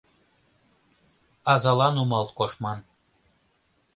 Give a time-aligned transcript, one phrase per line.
[1.53, 2.79] Азала нумал коштман.